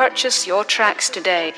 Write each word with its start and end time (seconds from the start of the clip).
Purchase 0.00 0.46
your 0.46 0.64
tracks 0.64 1.10
today. 1.10 1.52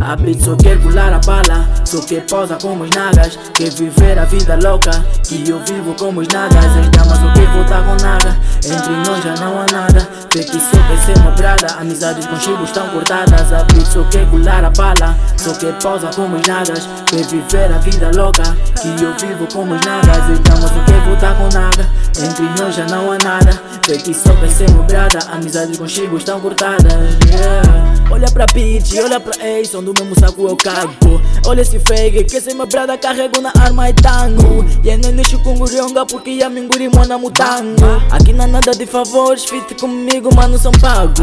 A 0.00 0.16
beat 0.16 0.40
só 0.40 0.56
quer 0.56 0.80
pular 0.80 1.12
a 1.12 1.20
bala 1.20 1.68
Só 1.84 2.00
quer 2.02 2.26
pausa 2.26 2.56
como 2.60 2.84
os 2.84 2.90
nagas 2.90 3.38
Quer 3.54 3.70
viver 3.70 4.18
a 4.18 4.24
vida 4.24 4.58
louca 4.62 4.90
Que 5.22 5.48
eu 5.48 5.58
vivo 5.64 5.94
como 5.94 6.20
os 6.20 6.28
nagas. 6.28 6.64
As 6.64 6.88
damas 6.90 7.18
só 7.18 7.32
quer 7.32 7.46
voltar 7.52 7.84
com 7.84 8.02
naga 8.02 8.36
Entre 8.56 8.92
nós 9.06 9.22
já 9.22 9.34
não 9.36 9.60
há 9.60 9.66
nada. 9.72 10.08
Vê 10.32 10.42
que 10.42 10.58
só 10.58 10.78
quer 10.88 10.98
ser 10.98 11.18
uma 11.18 11.30
brada 11.32 11.66
Amizades 11.78 12.26
com 12.26 12.36
chibos 12.40 12.68
estão 12.68 12.88
cortadas. 12.88 13.52
A 13.52 13.62
beat 13.64 13.86
só 13.86 14.02
quer 14.04 14.28
pular 14.28 14.64
a 14.64 14.70
bala 14.70 15.16
Só 15.44 15.52
quer 15.52 15.74
pausa 15.78 16.08
como 16.16 16.36
os 16.36 16.46
nagas 16.46 16.88
Quer 17.04 17.26
viver 17.26 17.70
a 17.70 17.76
vida 17.76 18.10
louca 18.14 18.42
Que 18.80 19.04
eu 19.04 19.14
vivo 19.18 19.46
como 19.52 19.74
os 19.74 19.80
nagas 19.82 20.30
As 20.30 20.38
damas 20.38 20.70
só 20.70 20.82
quer 20.86 21.04
voltar 21.06 21.36
com 21.36 21.44
naga 21.52 21.86
Entre 22.18 22.44
nós 22.58 22.74
já 22.74 22.86
não 22.86 23.12
há 23.12 23.18
nada. 23.18 23.60
Vê 23.86 23.98
que 23.98 24.14
só 24.14 24.34
quer 24.36 24.48
ser 24.48 24.70
uma 24.70 24.84
brada 24.84 25.18
Amizades 25.30 25.78
chibos 25.92 26.20
estão 26.20 26.40
cortadas 26.40 26.94
yeah. 27.28 27.94
Olha 28.10 28.30
pra 28.30 28.46
bitch, 28.54 28.94
olha 29.04 29.20
pra 29.20 29.34
ex, 29.44 29.68
são 29.68 29.84
do 29.84 29.92
mesmo 29.92 30.18
saco 30.18 30.48
eu 30.48 30.56
cago 30.56 31.20
Olha 31.46 31.60
esse 31.60 31.78
fake, 31.78 32.24
que 32.24 32.36
esse 32.36 32.54
meu 32.54 32.66
brada 32.66 32.96
carrego 32.96 33.38
na 33.42 33.52
arma 33.60 33.90
e 33.90 33.92
tango. 33.92 34.64
E 34.82 34.88
é 34.88 34.96
nicho 34.96 35.38
com 35.40 35.54
gurionga 35.54 36.06
porque 36.06 36.40
a 36.42 36.48
mim 36.48 36.68
guri 36.68 36.88
mona 36.88 37.18
mutango. 37.18 37.84
Aqui 38.10 38.34
há 38.38 38.46
nada 38.46 38.72
de 38.72 38.86
favores, 38.86 39.44
fit 39.44 39.74
comigo 39.74 40.34
mano 40.34 40.58
são 40.58 40.72
pago 40.72 41.22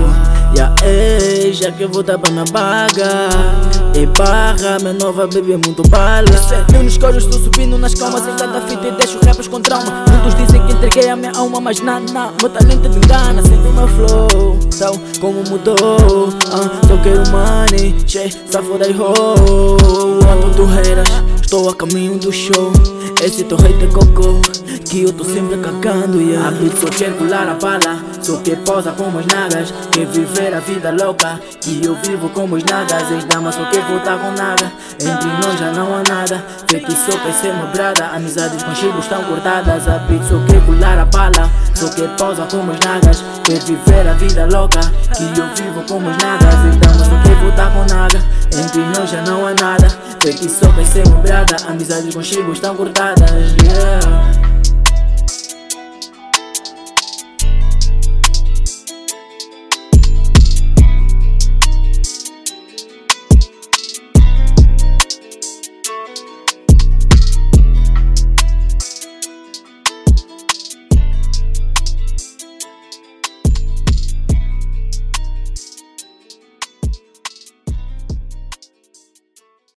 E 0.56 0.62
a 0.62 0.76
ex, 0.86 1.58
já 1.58 1.72
que 1.72 1.84
eu 1.84 1.90
vou 1.90 2.04
dar 2.04 2.20
pra 2.20 2.32
minha 2.32 2.46
baga 2.52 3.30
barra, 4.18 4.78
minha 4.80 4.94
nova 4.94 5.28
bebê 5.28 5.58
muito 5.58 5.82
bala. 5.90 6.26
Eu 6.74 6.84
nos 6.84 6.98
coros 6.98 7.24
estou 7.24 7.40
subindo 7.40 7.78
nas 7.78 7.94
calmas 7.94 8.28
Em 8.28 8.36
cada 8.36 8.62
fita 8.62 8.88
e 8.88 8.92
deixo 8.92 9.20
rappers 9.26 9.48
com 9.48 9.62
trauma. 9.62 10.06
Muitos 10.10 10.36
dizem 10.36 10.66
que 10.66 10.74
entreguei 10.74 11.10
a 11.10 11.16
minha 11.16 11.32
alma 11.34 11.60
Mas 11.60 11.80
nada, 11.82 12.32
meu 12.40 12.50
talento 12.50 12.90
me 12.90 12.98
engana. 12.98 13.42
Sente 13.42 13.68
o 13.68 13.74
meu 13.74 13.88
flow, 13.88 14.60
então 14.66 14.94
como 15.20 15.44
mudou? 15.50 16.30
Ah, 16.52 16.88
Só 16.88 16.98
quero 17.04 17.24
money, 17.30 17.94
che, 18.06 18.32
safoda 18.50 18.88
e 18.88 18.94
ho 18.94 19.36
Ando 20.32 20.56
torreiras, 20.56 21.08
estou 21.42 21.70
a 21.70 21.76
caminho 21.76 22.18
do 22.18 22.32
show. 22.32 22.72
Esse 23.24 23.44
teu 23.44 23.58
hate 23.58 23.86
é 23.86 23.88
cocô 23.88 24.42
Que 24.90 25.04
eu 25.04 25.14
tô 25.14 25.24
sempre 25.24 25.58
cagando, 25.58 26.20
yeah. 26.20 26.48
A 26.48 26.52
beat 26.52 26.76
só 26.76 26.88
quer 26.88 27.16
pular 27.18 27.48
a 27.48 27.54
bala 27.54 28.11
Só 28.22 28.38
quer 28.38 28.58
pausa 28.58 28.92
como 28.92 29.18
as 29.18 29.26
nagas 29.26 29.74
Quer 29.92 30.06
viver 30.06 30.54
a 30.54 30.60
vida 30.60 30.92
louca 30.92 31.40
Que 31.60 31.84
eu 31.84 31.96
vivo 32.04 32.30
como 32.30 32.56
os 32.56 32.64
nagas 32.64 33.12
As 33.12 33.24
damas 33.26 33.56
só 33.56 33.66
quer 33.66 33.84
voltar 33.88 34.20
com 34.20 34.32
naga. 34.32 34.72
Entre 34.94 35.30
nós 35.42 35.60
já 35.60 35.72
não 35.72 35.96
há 35.96 36.04
nada 36.08 36.46
Vê 36.70 36.80
que 36.80 36.92
só 36.92 37.18
quer 37.18 37.34
ser 37.34 37.52
uma 37.52 37.66
brada. 37.68 38.06
Amizades 38.08 38.62
com 38.62 38.72
estão 38.72 39.24
cortadas 39.24 39.88
A 39.88 39.98
beat 40.00 40.22
só 40.24 40.36
quer 40.48 40.64
pular 40.66 41.00
a 41.00 41.06
bala. 41.06 41.50
Só 41.74 41.90
quer 41.90 42.16
pausa 42.16 42.46
como 42.52 42.72
as 42.72 42.80
nagas 42.80 43.24
Quer 43.44 43.60
viver 43.64 44.08
a 44.08 44.14
vida 44.14 44.46
louca 44.46 44.82
Que 45.18 45.24
eu 45.24 45.48
vivo 45.56 45.84
como 45.88 46.08
os 46.08 46.18
nagas. 46.18 46.54
As 46.54 46.76
damas 46.78 47.08
só 47.08 47.22
quer 47.24 47.36
voltar 47.38 47.74
com 47.74 47.94
naga. 47.94 48.22
Entre 48.54 48.82
nós 49.00 49.10
já 49.10 49.22
não 49.24 49.48
há 49.48 49.54
nada 49.56 49.88
Vê 50.22 50.34
que 50.34 50.48
só 50.48 50.72
quer 50.74 50.86
ser 50.86 51.08
uma 51.08 51.18
brada. 51.18 51.56
Amizades 51.68 52.14
com 52.14 52.22
estão 52.22 52.76
cortadas 52.76 53.32
yeah. 53.64 54.51